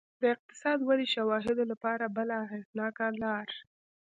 [0.21, 3.49] د اقتصادي ودې شواهدو لپاره بله اغېزناکه لار